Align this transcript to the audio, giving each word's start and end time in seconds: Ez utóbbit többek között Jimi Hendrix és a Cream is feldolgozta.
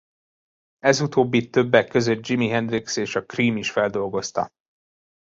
Ez 0.79 1.01
utóbbit 1.01 1.51
többek 1.51 1.87
között 1.87 2.27
Jimi 2.27 2.47
Hendrix 2.47 2.95
és 2.97 3.15
a 3.15 3.25
Cream 3.25 3.57
is 3.57 3.71
feldolgozta. 3.71 4.49